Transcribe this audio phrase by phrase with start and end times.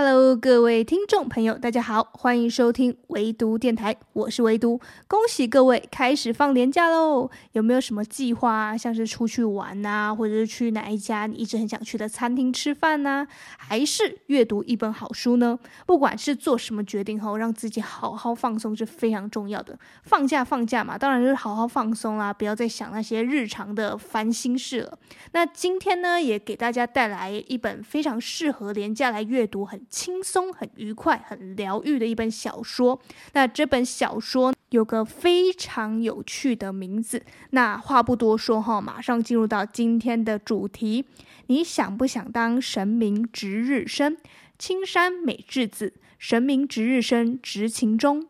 [0.00, 4.80] Hello，各位听众朋友，大家好，欢迎收听唯读电台，我是唯读。
[5.08, 7.28] 恭喜各位开始放年假喽！
[7.50, 8.76] 有没有什么计划啊？
[8.76, 13.26] 像是出去玩啊，或者是去哪一家你一直很想去的餐厅吃饭呢？
[13.56, 15.58] 还是阅读一本好书呢？
[15.84, 19.76] 不管是做什么决定后，让自己好好放松是非常重要的。
[20.04, 24.96] 放假放假嘛，当然是好好放松啦，不要再想那些日常的烦心事了。
[25.32, 33.00] 那今天呢，也给大家带来一本非常适合连假来阅读，很轻松、很愉快、很疗愈的一本小说。
[33.32, 37.24] 那这本小说有个非常有趣的名字。
[37.50, 41.04] 那话不多说哈，马上进入到今天的主题。
[41.46, 44.16] 你想不想当神明值日生？
[44.58, 48.26] 青山美智子，神明值日生执勤中。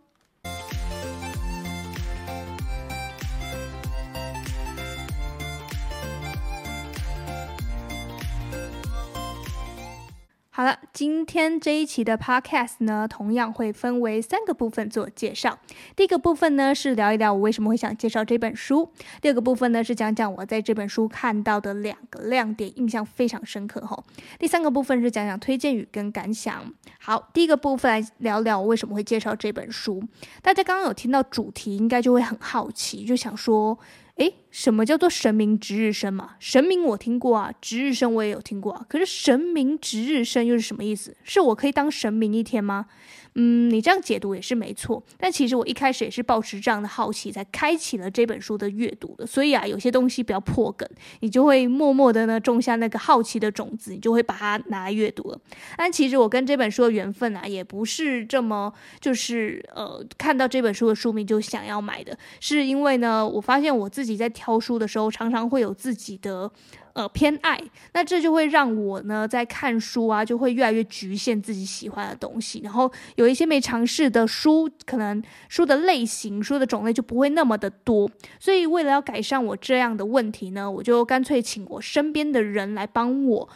[10.58, 15.56] 好了，今天这一期的 Podcast 呢，同样会分为三个部分做介绍。
[15.94, 18.91] 第一个部分呢是聊一聊我为什么会想介绍这本书。
[19.22, 24.02] 第二个部分呢是讲讲我在这本书看到的两个亮点，印象非常深刻吼。
[24.36, 26.64] 第三个部分是讲讲推荐语跟感想。
[26.98, 30.02] 好，第一个部分来聊聊我为什么会介绍这本书。
[30.42, 33.78] 大家刚刚有听到主题，应该就会很好奇，就想说。
[34.18, 36.30] 诶，什么叫做神明值日生嘛？
[36.38, 38.84] 神明我听过啊，值日生我也有听过啊。
[38.88, 41.16] 可是神明值日生又是什么意思？
[41.22, 42.86] 是我可以当神明一天吗？
[43.34, 49.24] 嗯，你这样解读也是没错，但其实我一开始也是抱持这样的好奇，才开启了这本书的阅读的。
[49.24, 50.88] 所以啊，有些东西不要破梗，
[51.20, 55.38] 你就会默默的呢种下那个好奇的种子，你就会把它拿来阅读了。
[55.77, 66.50] 但其实我跟这本书的缘分啊，也不是这么就是呃看到这本书的书名就想要买的，是因为呢，我发现我自己在挑书的时候，常常会有自己的。
[66.94, 67.56] 呃，偏爱，
[67.92, 78.11] 那这就会让我呢，在看书啊，就会越来越局限自己喜欢的东西，然后有一些没尝试的书，可能书的类型、书的种类就不会那么的多。
[78.41, 83.48] 所以，为了要改善我这样的问题呢，我就干脆请我身边的人来帮我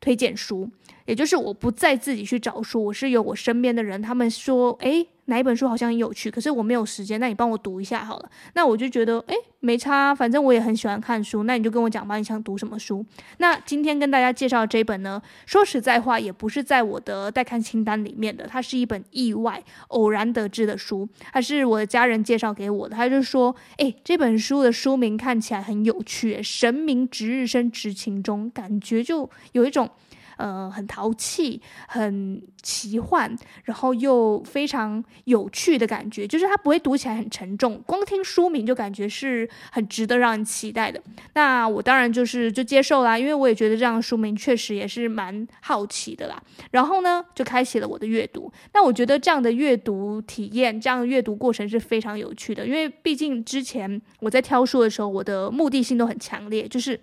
[0.00, 0.68] 推荐书，
[1.06, 5.06] 也就是我不再自己去找书，我是由我身边的人，他们说，诶。
[5.28, 8.30] 哪一本书好像很有趣，可是我没有时间，那你帮我读一下好了。
[8.54, 11.42] 那我就觉得，诶，没差，反正我也很喜欢看书。
[11.42, 13.04] 那你就跟我讲吧，你想读什么书？
[13.36, 22.96] 那今天跟大家介绍这本呢，说实在话，也不是在我的待看清单里面的，它是一本意外偶然得知的书，它是我的家人介绍给我的。
[22.96, 29.90] 他就说，诶，这本书的书名看起来很有趣，神明值日生执勤中，感觉就有一种。
[30.38, 41.02] 呃，很淘气，很奇幻，然后又非常有趣的感觉，就是它不会读起来很沉重，光听书名就感觉是很值得让人期待的。
[41.34, 46.40] 那我当然就是就接受啦，因为我也觉得这样的书名确实也是蛮好奇的啦。
[46.70, 48.50] 然后呢，就开启了我的阅读。
[48.72, 57.00] 那我觉得这样的阅读体验，这样的阅读过程是非常有趣的，因为毕竟之前我在挑书的时候，我的目的性都很强烈，就是。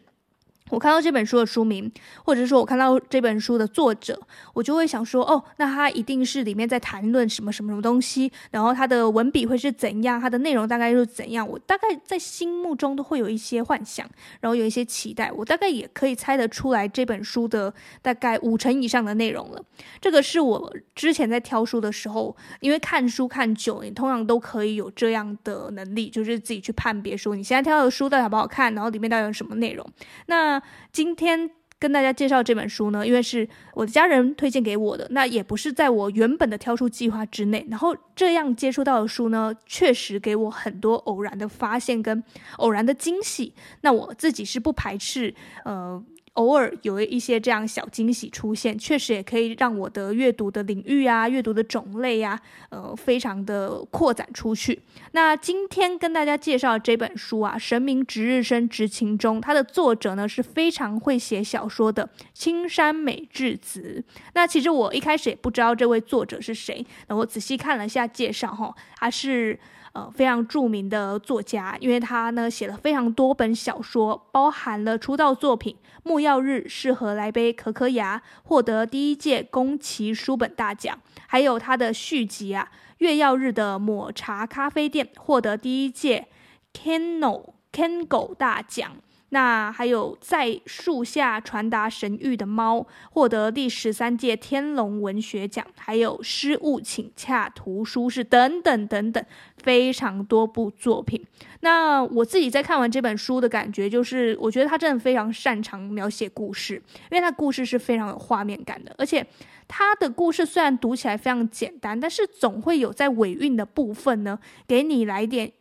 [0.71, 1.91] 我看到这本书的书名，
[2.23, 4.19] 或者说我看到这本书的作者，
[4.51, 14.09] 我就会想说，哦，那他一定是里面在谈论什么什么什么东西，然后他的文笔会是怎样，他的内容大概又是怎样，我大概在心目中都会有一些幻想，
[14.39, 17.71] 然后有一些期待，我大概也可以猜得出来这本书的
[18.01, 19.61] 大概五成以上的内容了。
[20.01, 29.85] 这个是我之前在挑书的时候，因为看书看久，你通常都可以有这样的能力，就是自己去判别说你现在挑的书到底好不好看，然后里面到底有什么内容。
[30.25, 30.54] 那
[30.91, 37.65] 今天跟大家介绍这本书呢，因为是我的家人推荐给我的，那也不是在我原本的挑书计划之内。
[37.69, 42.23] 然后这样接触到的书呢，确实给我很多偶然的发现跟
[42.57, 43.53] 偶然的惊喜。
[43.81, 45.33] 那我自己是不排斥，
[45.63, 46.03] 呃。
[46.35, 54.81] 偶尔有一些这样小惊喜出现，确实也可以让我的阅读的领域啊、阅读的种类呀、啊，呃，非常的扩展出去。
[55.13, 64.03] 那今天跟大家介绍这本书啊，《神明值日生执勤中》，它的作者呢是非常会写小说的青山美智子。
[64.33, 69.59] 那其实我一开始也不知道这位作者是谁，那我仔细看了一下介绍，哈，他是。
[69.95, 86.27] 呃，非常著名的作家，因为他呢写了非常多本小说，包含了出道作品《木曜日适合来杯可可牙》，获得第一届宫崎书本大奖，还有他的续集啊《月曜日的抹茶咖啡店》，获得第一届
[86.73, 88.97] Kano Kango 大奖。
[89.29, 99.25] 那还有在树下传达神谕的猫获得第十三届天龙文学奖，还有失物请洽图书室等等等等，
[99.57, 101.25] 非常多部作品。
[101.61, 106.75] 那我自己在看完这本书的感觉，就是我觉得他真的非常擅长描写故事，
[107.09, 109.25] 因为他故事是非常有画面感的，而且
[109.67, 115.51] 他的故事虽然读起来非常简单，但是总会有在尾韵的部分呢，给你来点。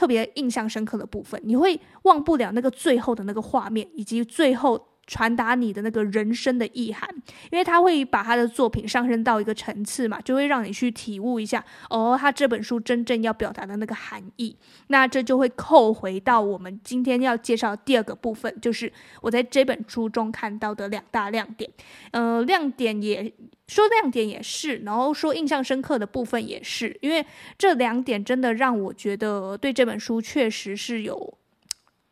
[0.00, 7.12] 特别印象深刻的部分，你会忘不了那个最后的那个画面，以及最后传达你的那个人生的意涵，
[7.50, 14.56] 因为他会把他的作品上升到一个层次嘛，就会让你去体悟一下，哦，他这本书真正要表达的那个含义。
[14.86, 21.68] 那这就会扣回到我们今天要介绍第二个部分，就是我在这本书中看到的两大亮点。
[22.12, 23.34] 呃，亮点也。
[23.66, 27.24] 说亮点也是，然后说印象深刻的部分也是，因为
[27.56, 31.38] 这两点真的让我觉得对这本书确实是有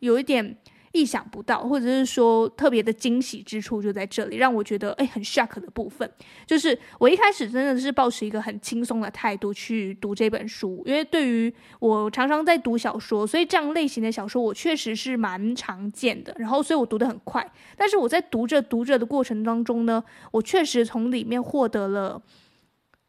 [0.00, 0.56] 有一点。
[0.92, 6.10] 意想不到，或者是说特别的惊喜之处就在这里，让我觉得哎很 shock 的部分，
[6.46, 20.02] 就是我一开始真的是抱持一个很轻松的态度去读这本书，因为对于我常常在读小说，所以这样类型的小说我确实是蛮常见的，然后所以我读得很快，但是我在读着读着的过程当中呢，
[20.32, 22.22] 我确实从里面获得了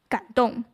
[0.08, 0.64] 感动。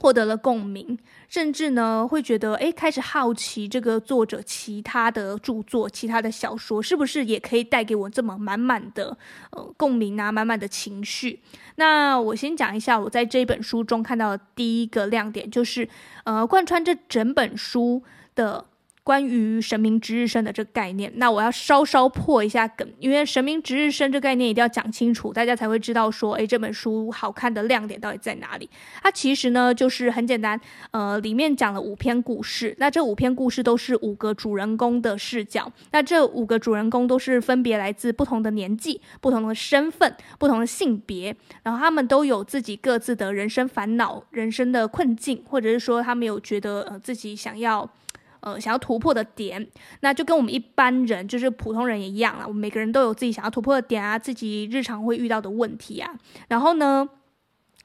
[0.00, 0.98] 获得了共鸣，
[1.28, 9.16] 甚至呢会觉得，哎，开始好奇这个作者其他的著作、其他的小说是不是也可以带给我这么满满的
[9.50, 11.40] 呃共鸣啊，满满的情绪。
[11.76, 15.88] 那我先讲一下我在这本书中看到的第一个亮点，就是
[16.24, 18.02] 呃贯穿这整本书
[18.34, 18.64] 的。
[19.08, 28.68] 关于神明值日生的这个概念，那我要稍稍破一下梗，因为神明值日生这概念一定要讲清楚，大家才会知道说，诶，这本书好看的亮点到底在哪里？
[29.02, 30.60] 它其实呢就是很简单，
[30.90, 47.90] 呃，里面讲了五篇故事，那这五篇故事都是五个主人公的视角，那这五个主人公都是分别来自不同的年纪、不同的身份、不同的性别，然后他们都有自己各自的人生烦恼、人生的困境，或者是说他们有觉得呃自己想要。
[48.40, 49.66] 呃，想要突破的点，
[50.00, 52.44] 那就跟我们一般人，就是普通人也一样啦。
[52.46, 56.14] 我们每个人都有自己想要突破的点啊，自己日常会遇到的问题啊。
[56.48, 57.08] 然后呢，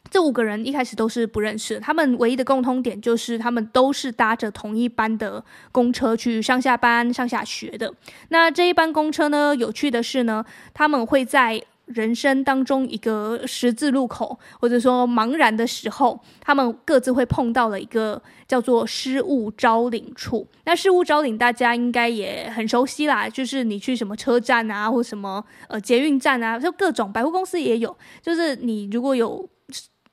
[0.09, 7.93] 这五个人一开始都是不认识，他们唯一的共通点就是他们都是搭着同一班的公车去上下班、上下学的。
[8.29, 11.63] 那这一班公车呢，有趣的是呢，他们会在。
[11.93, 20.47] 人生当中一个十字路口，或者说茫然的时候，他们各自会碰到了一个叫做失物招领处。
[20.65, 27.95] 那失物招领大家应该也很熟悉啦，就是你去什么车站啊，或什么呃捷运站啊，就各种百货公司也有。
[28.21, 29.47] 就是你如果有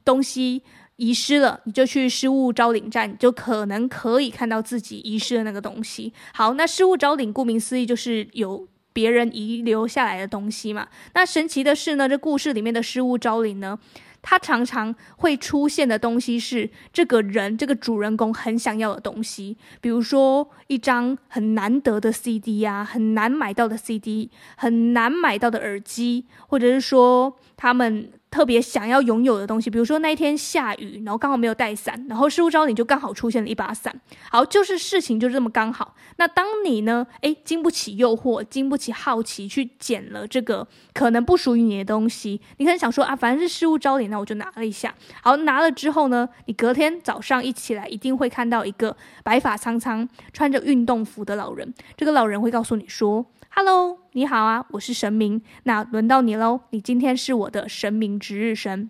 [0.05, 0.63] 东西
[0.97, 6.13] 遗失了，你就去失物招领站，就可能可以看到自己遗失的那个东西。
[6.35, 8.69] 好，那失物招领顾名思义就是有。
[8.93, 13.79] 别人遗留下来的东西嘛，那神奇的是呢，这故事里面的失物招领呢，
[14.23, 28.11] 它常常会出现的东西是这个人这个主人公很想要的东西，比如说一张很难得的 CD 啊，很难买到的 CD，很难买到的耳机，或者是说他们。
[28.31, 34.01] 特别想要拥有的东西，比如说那一天下雨，然后刚好没有带伞，然后失物招领就刚好出现了一把伞。
[34.31, 35.97] 好，就是事情就这么刚好。
[36.17, 44.95] 那当你呢，诶，经不起诱惑，经不起好奇，去捡了这个可能不属于你的东西，你可能想说啊，反正是失物招领，那我就拿了一下。
[45.23, 51.75] 好，拿了之后呢，你隔天早上一起来，一定会看到一个白发苍苍、穿着运动服的老人。
[51.97, 53.27] 这个老人会告诉你说。
[53.53, 58.89] Hello，你好啊，我是神明，那轮到你喽，你今天是我的神明值日生。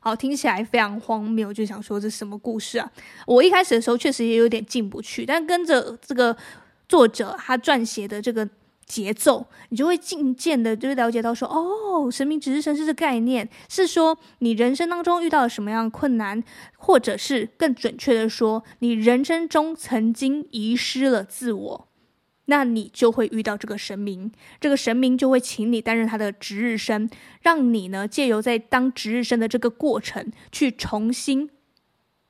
[0.00, 2.90] 好，听起来非常荒谬，就想说这什么故事啊？
[3.26, 6.36] 我一开始的时候确实也有点进不去，但跟着这个
[6.88, 8.48] 作者他撰写的这个
[8.86, 16.42] 节奏，你就会渐渐的就了解到说，哦，神明值日生是这个概念，是说你人生当中遇到了什么样的困难，
[16.78, 21.88] 或者是更准确的说，你人生中曾经遗失了自我。
[22.46, 27.08] 那你就会遇到这个神明，这个神明就会请你担任他的值日生，
[27.42, 31.50] 让你呢借由在当值日生的这个过程，去重新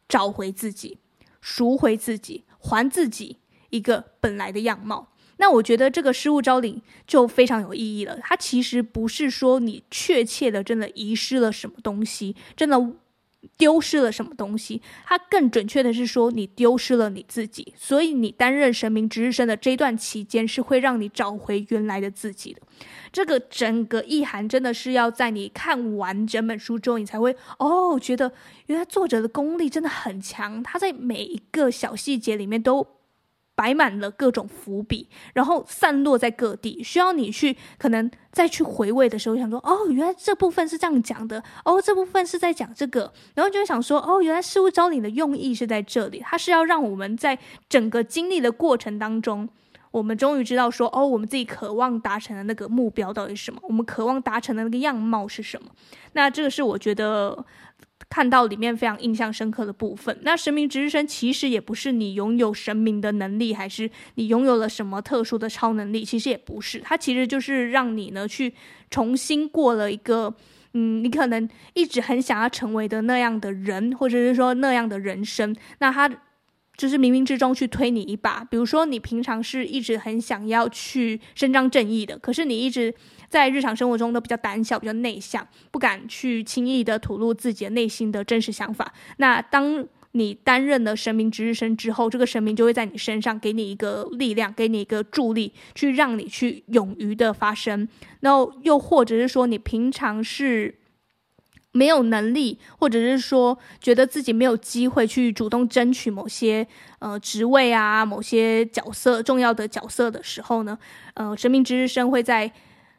[0.09, 0.99] 找回自己，
[1.41, 3.39] 赎回自己，还自己
[3.71, 5.13] 一个本来的样貌。
[5.39, 8.19] 那我觉得这个失物招领就非常有意义了。
[8.23, 12.93] 它其实不是说你确切的真的遗失了什么东西，真的。
[13.57, 14.81] 丢失了什么东西？
[15.05, 17.73] 它更准确的是说，你丢失了你自己。
[17.77, 22.61] 所以，你担任神明值日生的这段期间，是会让你找回原来的自己的。
[23.13, 28.33] 这个整个意涵真的是要在你看完整本书之后，你才会哦，觉得
[28.67, 30.63] 原来作者的功力真的很强。
[30.63, 32.87] 他在每一个小细节里面都
[33.55, 49.49] 摆满了各种伏笔，然后散落在各地，需要你去可能再去回味的时候，想说哦，原来这部分是这样讲的，哦，这部分是在讲这个，然后就会想说哦，原来事物招领的用意是在这里，它是要让我们在整个经历的过程当中，
[49.93, 55.69] 我们终于知道说哦，我们自己渴望达成的那个目标到底是什么，我们渴望达成的那个样貌是什么，
[56.15, 57.45] 那这个是我觉得。
[58.15, 60.17] 看到里面非常印象深刻的部分。
[60.23, 66.79] 那神明值日生其实也不是你拥有神明的能力，还是你拥有了什么特殊的超能力，其实也不是。
[66.79, 68.55] 它其实就是让你呢去
[68.89, 70.33] 重新过了一个，
[70.75, 75.53] 嗯，你可能一直很想要成为的那样的人，或者是说那样的人生。
[75.81, 76.09] 那他
[76.77, 78.45] 就是冥冥之中去推你一把。
[78.45, 82.95] 比如说，你平常是一直很想要去伸张正义的，可是你一直。
[83.29, 88.93] 在日常生活中都比较胆小，比较内向，不敢去轻易的吐露自己的内心的真实想法。
[89.17, 97.89] 那当你担任了神明值日生之后，这个神明就会在你身上给你一个力量，给你一个助力，去让你去勇于的发声。
[98.21, 100.79] 然后又或者是说，你平常是
[101.73, 106.65] 没有能力，或者是说觉得自己没有机会去主动争取某些
[107.01, 110.79] 呃职位啊、某些角色重要的角色的时候呢，
[111.15, 112.53] 呃，神明值日生会在。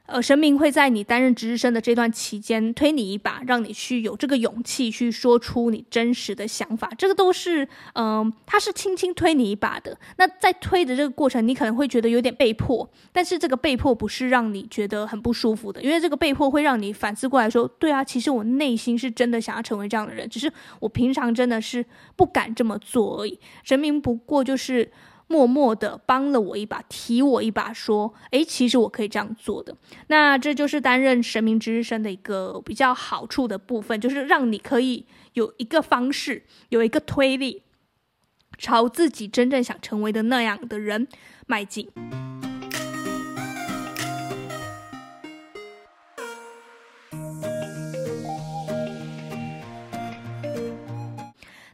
[0.07, 6.87] 呃，神明会在你担任值日生的这段期间推你一把，让你去有这个勇气去说出你真实的想法。
[6.95, 9.97] 这个都是，嗯、他是轻轻推你一把的。
[10.17, 21.83] 那在推的这个过程，你可能会觉得有点被迫，但是这个被迫不是让你觉得很不舒服的，因为这个被迫会让你反思过来说，对啊，其实我内心是真的想要成为这样的人，只是我平常真的是
[22.15, 23.39] 不敢这么做而已。
[23.63, 24.91] 神明不过就是。
[25.27, 29.75] 默默的帮了我一把，提我一把，说：“诶，其实我可以这样做的。”
[30.07, 37.63] 那这就是担任神明之日生的一个比较好处的部分，就是让你可以有一个方式，有一个推力，
[38.57, 41.07] 朝自己真正想成为的那样的人
[41.47, 41.89] 迈进。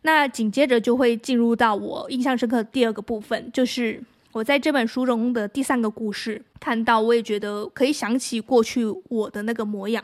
[0.04, 10.04] 那紧接着就会进入到我印象深刻的第二个部分，就是我在这本书中的第三个故事看到，我也觉得可以想起过去我的那个模样。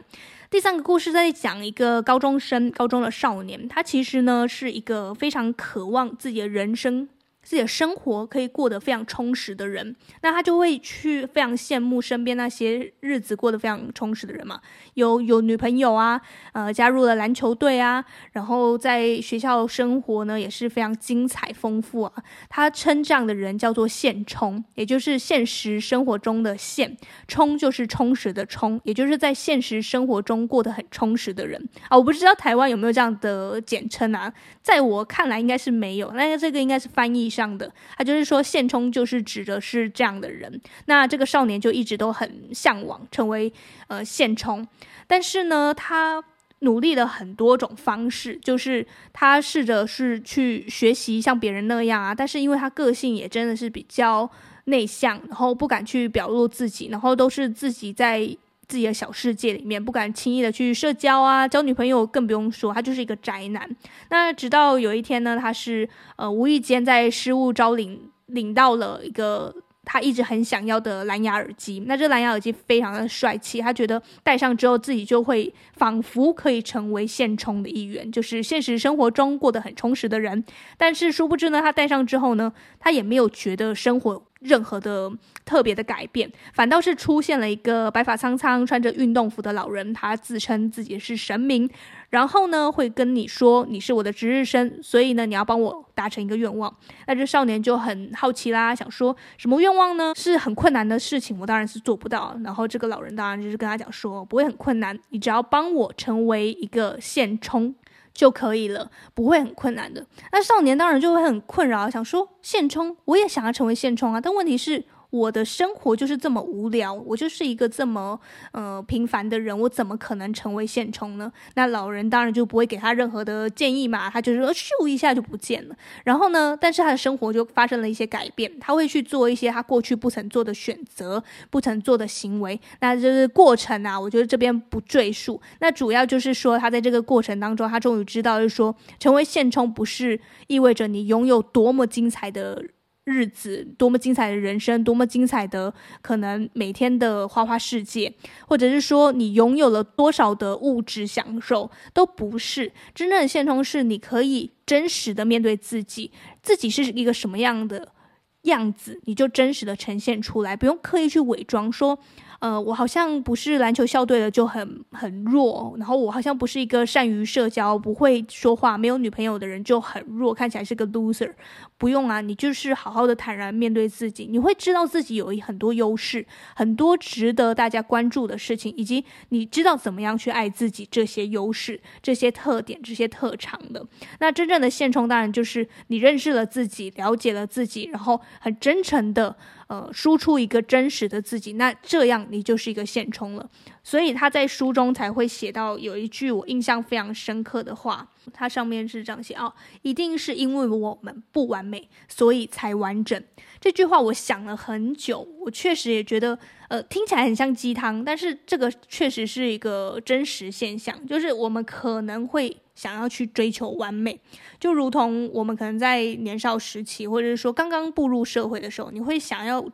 [0.49, 7.09] 第三个故事在讲一个高中生，高中的少年，他其实呢是一个非常渴望自己的人生。
[7.47, 14.59] 自己的生活可以过得非常充实的人，那他就会去非常羡慕身边那些日子过得非常充实的人嘛。
[14.95, 16.19] 有有女朋友啊，
[16.51, 22.11] 呃，加入了篮球队啊，然后在学校生活呢也是非常精彩丰富啊。
[22.49, 26.97] 他称这样的人叫做现充，也就是现实生活中的现，
[27.29, 31.95] 充就是充实的充，也就是在现实生活中过得很充实的人啊。
[31.95, 37.36] 我不知道台湾有没有这样的简称啊，在我看来应该是没有，那这个应该是翻译。
[37.37, 40.59] 这样的，他就是说，现充就是指的是这样的人。
[40.87, 43.53] 那这个少年就一直都很向往成为
[43.89, 44.67] 呃现充，
[45.05, 46.23] 但是呢，他
[46.61, 54.27] 努力了很多种方式，就是他试着是去学习像别人那样啊，但是因为他个性也真的是比较
[54.65, 58.35] 内向，然后不敢去表露自己，然后都是自己在。
[58.67, 63.69] 自己的小世界里面，不敢轻易的去社交啊，交女朋友更不用说，他就是一个宅男。
[64.09, 69.55] 那直到有一天呢，他是呃无意间在失物招领领到了一个
[69.85, 71.83] 他一直很想要的蓝牙耳机。
[71.87, 80.43] 那这蓝牙耳机非常的帅气，他觉得戴上之后自己就会仿佛可以成为现充的一员，就是现实生活中过得很充实的人。
[80.77, 84.23] 但是殊不知呢，他戴上之后呢，他也没有觉得生活。
[84.39, 85.11] 任何的
[85.45, 91.69] 特别的改变，反倒是出现了一个白发苍苍、穿着运动服的老人，他自称自己是神明，
[92.09, 96.73] 然后呢会跟你说你是我的值日生，所以呢你要帮我达成一个愿望。
[97.07, 100.13] 那这少年就很好奇啦，想说什么愿望呢？
[100.15, 102.37] 是很困难的事情，我当然是做不到。
[102.43, 107.73] 然后这个老人当然就是跟他讲说，不会很困难，你只要帮我成为一个现充。
[108.17, 110.03] 就可以了，不会很困难的。
[110.31, 114.83] 那少年当然就会很困扰，想说现充，我也想要成为现充啊，但问题是。
[115.09, 118.19] 我的生活就是这么无聊，我就是一个这么
[118.51, 121.31] 呃平凡的人，我怎么可能成为现充呢？
[121.55, 125.75] 那老人当然就不会给他任何的建议嘛，他就是说咻一下就不见了。
[126.03, 132.59] 然后呢，但是他的生活就发生了一些改变，他会去做一些他过去不曾做的选择，不曾做的行为。
[132.81, 135.41] 那就是过程啊，我觉得这边不赘述。
[135.59, 142.61] 那主要就是说，他在这个过程当中，他终于知道，就是说成为现充不是意味着你拥有多么精彩的。
[143.07, 148.13] 日子多么精彩的人生，多么精彩的可能每天的花花世界，
[148.45, 153.63] 或者是说你拥有了多少的物质享受，都不是真正的现充。
[153.63, 156.11] 是你可以真实的面对自己，
[156.43, 157.93] 自己是一个什么样的
[158.41, 161.97] 样子，你就真实的呈现出来，不用刻意去伪装说。
[162.39, 171.33] 呃，我好像不是篮球校队的就很很弱，然后我好像不是一个善于社交、不会说话、没有女朋友的人就很弱，看起来是个 loser。
[171.77, 176.25] 不用啊，你就是好好的坦然面对自己，你会知道自己有很多优势，
[176.55, 183.85] 很多值得大家关注的事情，以及你知道怎么样去爱自己这些优势、这些特点、这些特长的。
[184.19, 189.35] 那真正的现充当然就是你认识了自己，了解了自己，然后很真诚的。
[189.67, 193.49] 呃，输出一个真实的自己，那这样你就是一个现充了。
[193.83, 203.21] 所以他在书中才会写到有一句我印象非常深刻的话，它上面是这样写哦，一定是因为我们不完美，所以才完整。
[203.59, 206.37] 这句话我想了很久，我确实也觉得，
[206.69, 212.57] 呃，听起来很像鸡汤，但是这个确实是一个真实现象，就是我们可能会。
[212.77, 214.19] 想要去追求完美，
[214.59, 219.67] 就如同我们可能在年少时期，或者是说刚刚步入社会的时候，你会想要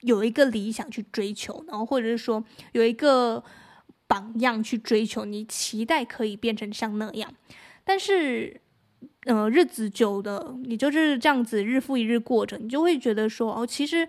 [0.00, 3.44] 有一个理想去追求，然后或者是说有一个
[4.08, 7.32] 榜样去追求，你期待可以变成像那样。
[7.84, 8.60] 但是，
[9.26, 14.08] 呃，日子久的，你就是这样子日复一日过着，你就会觉得说，哦，其实。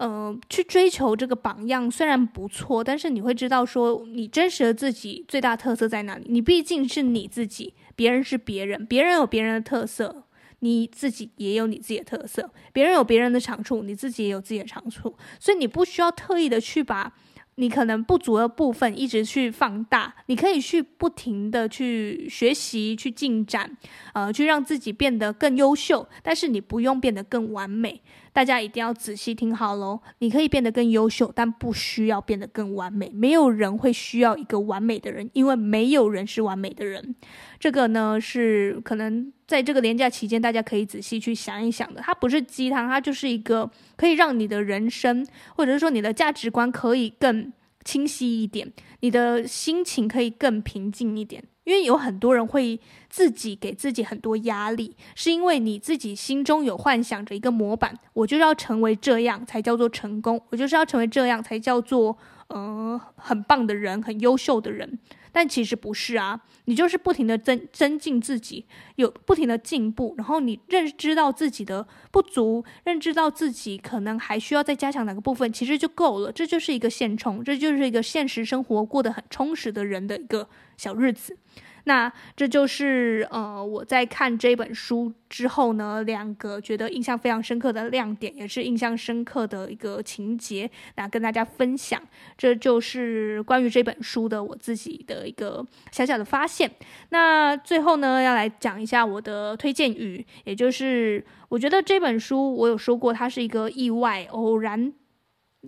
[0.00, 6.24] 呃，去追求这个榜样虽然不错，但是你会知道说，你真实的自己最大特色在哪里？
[6.26, 10.24] 你毕竟是你自己，别人是别人，别人有别人的特色，
[10.60, 12.50] 你自己也有你自己的特色。
[12.72, 17.12] 别人有别人的长处，你自己也有自己的长处，所以你不需要特意的去把。
[17.60, 23.70] 你可能不足的部分一直去放大，你可以去不停的去学习、去进展，
[24.14, 26.08] 呃，去让自己变得更优秀。
[26.22, 28.00] 但是你不用变得更完美，
[28.32, 30.00] 大家一定要仔细听好喽。
[30.20, 33.10] 你可以变得更优秀，但不需要变得更完美。
[33.14, 37.14] 没有人会需要一个完美的人，因为没有人是完美的人。
[37.58, 42.00] 这个呢，是可能在这个廉价期间，大家可以仔细去想一想的。
[42.00, 45.26] 它不是鸡汤，它就是一个可以让你的人生，
[45.56, 47.52] 或者是说你的价值观可以更
[47.84, 51.42] 清晰一点，你的心情可以更平静一点。
[51.64, 52.78] 因为有很多人会
[53.08, 62.16] 自己给自己很多压力，是因为你自己心中有幻想着一个模板，我就是要成为这样才叫做成功，我就是要成为这样才叫做
[62.46, 65.00] 呃很棒的人，很优秀的人。
[65.32, 76.30] 但其实不是啊，你就是不停的增增进自己，有不停的进步，然后你认知到自己的不足，认知到自己可能还需要再加强哪个部分，其实就够了。
[76.30, 81.36] 这就是一个现充，这就是一个现实生活过得很充实的人的一个小日子。
[81.84, 92.00] 那这就是呃，我在看这本书之后呢，两个觉得印象非常深刻的亮点，也是印象深刻的一个情节，那跟大家分享。
[92.36, 96.70] 这就是关于这本书的我自己的一个小小的发现。
[97.10, 104.92] 那最后呢，要来讲一下我的推荐语，也就是我觉得这本书我有说过，它是一个意外偶然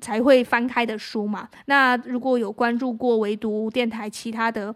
[0.00, 1.48] 才会翻开的书嘛。
[1.66, 4.74] 那如果有关注过唯独电台其他的。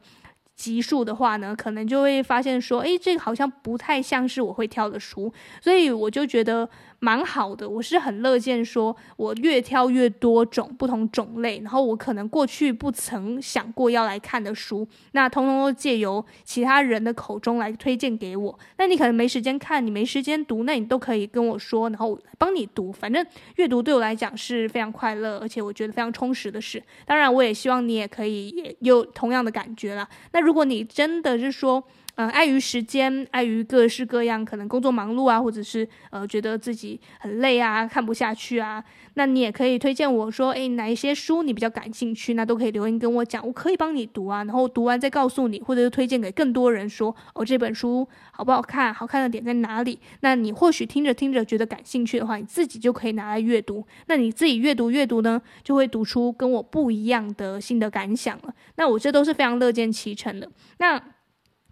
[0.57, 6.69] 级数的话呢，可能就会发现说，诶，这个好像不太像是我会挑的书，所以我就觉得。
[6.99, 18.59] 蛮好的，我是很乐见说，我越挑越多种不同种类，然后我可能过去不曾想过要来看的书，那通通都借由其他人的口中来推荐给我。
[18.79, 22.91] 那你可能没时间看，你没时间读，那你都可以跟我说，然后我帮你读。
[22.91, 23.25] 反正
[23.57, 26.83] 阅读对我来讲是非常快乐，而且我觉得非常充实的事。
[27.05, 30.09] 当然，我也希望你也可以也有同样的感觉啦。
[30.33, 31.83] 那如果你真的是说，
[32.17, 38.83] 呃，碍于时间，碍于各式各样，可能工作忙碌啊，或者是呃觉得自己很累啊，看不下去啊，
[39.15, 49.99] 那你也可以推荐我说，诶，哪一些书你比较感兴趣，那都可以留言跟我讲，我可以帮你读啊，然后读完再告诉你，或者是推荐给更多人说，哦，这本书好不好看，好看的点在哪里？
[50.21, 58.55] 那你或许听着听着觉得感兴趣的话，你自己就可以拿来阅读，那你自己阅读阅读呢，就会读出跟我不一样的新的感想了。
[58.77, 60.51] 那我这都是非常乐见其成的。
[60.79, 60.99] 那。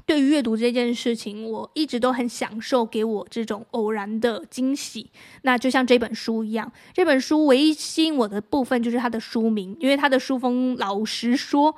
[0.07, 5.11] 对于阅读这件事情，我一直都很享受给我这种偶然的惊喜。
[5.43, 11.75] 那就像这本书一样，这本书唯一吸引我的部分就是它的书名，因为它的书封，老实说，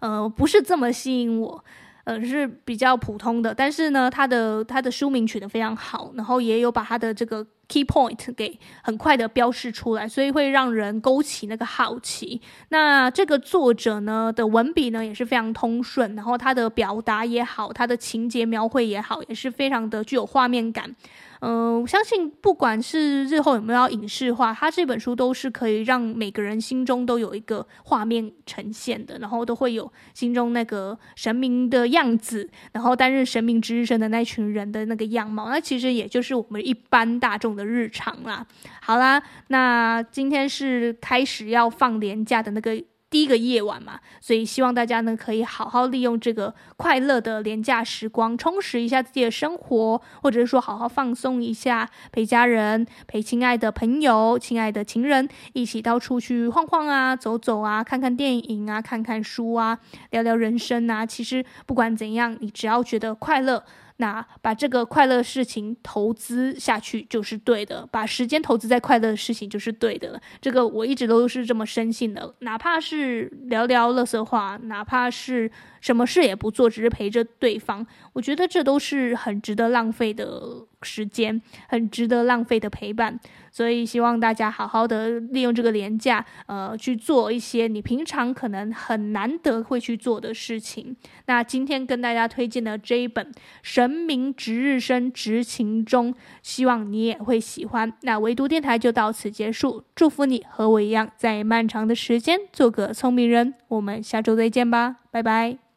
[0.00, 1.64] 呃，不是这么吸引我。
[2.04, 12.40] 呃，是比较普通的，但是呢，它的它的书名取得非常好，然后也有把它的这个 key point 给很快的标示出来，所以会让人勾起那个好奇。
[12.70, 20.96] 那这个作者呢的文笔呢也是非常通顺，然后他的表达也好，他的情节描绘也好，也是非常的具有画面感。
[21.40, 38.46] 嗯、我相信不管是日后有没有要影视化，他这本书都是可以让每个人心中都有一个画面呈现的，然后都会有心中那个神明的样子，然后担任神明之身的那群人的那个样貌，那其实也就是我们一般大众的日常啦。
[38.80, 42.82] 好啦，那今天是开始要放年假的那个。
[43.10, 59.78] 第一个夜晚嘛，所以希望大家呢可以好好利用这个快乐的廉价时光，充实一下自己的生活，或者是说好好放松一下，陪家人、陪亲爱的朋友、亲爱的情人一起到处去晃晃啊、走走啊、看看电影啊、看看书啊、
[60.10, 61.06] 聊聊人生啊。
[61.06, 63.64] 其实不管怎样，你只要觉得快乐。
[63.98, 70.20] 那把这个快乐事情投资下去就是对的，把时间投资在快乐的事情就是对的了。
[70.40, 83.18] 这个我一直都是这么深信的，哪怕是聊聊乐色话，哪怕是什么事也不做，只是陪着对方，我觉得这都是很值得浪费的时间，很值得浪费的陪伴。
[83.50, 90.94] 所以希望大家好好的利用这个连假，呃，去做一些你平常可能很难得会去做的事情。
[91.26, 93.26] 那今天跟大家推荐的这一本
[93.62, 96.12] 《神明值日生执勤中》，
[96.42, 97.92] 希望你也会喜欢。
[98.02, 103.54] 那唯独电台就到此结束，祝福你和我一样，在漫长的时间做个聪明人。
[103.68, 105.67] 我们下周再见吧，拜拜。